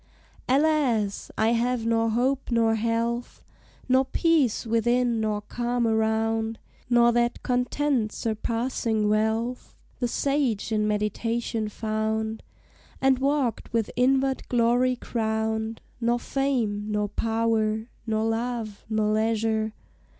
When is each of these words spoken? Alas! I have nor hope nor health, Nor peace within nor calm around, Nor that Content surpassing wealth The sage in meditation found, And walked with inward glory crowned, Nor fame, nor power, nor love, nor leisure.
Alas! 0.49 1.29
I 1.37 1.49
have 1.49 1.85
nor 1.85 2.09
hope 2.09 2.49
nor 2.49 2.73
health, 2.73 3.43
Nor 3.87 4.03
peace 4.05 4.65
within 4.65 5.19
nor 5.21 5.41
calm 5.41 5.85
around, 5.85 6.57
Nor 6.89 7.11
that 7.11 7.43
Content 7.43 8.11
surpassing 8.11 9.09
wealth 9.09 9.75
The 9.99 10.07
sage 10.07 10.71
in 10.71 10.87
meditation 10.87 11.69
found, 11.69 12.41
And 12.99 13.19
walked 13.19 13.71
with 13.73 13.91
inward 13.95 14.49
glory 14.49 14.95
crowned, 14.95 15.81
Nor 15.99 16.17
fame, 16.17 16.85
nor 16.89 17.07
power, 17.07 17.85
nor 18.07 18.25
love, 18.25 18.83
nor 18.89 19.13
leisure. 19.13 19.73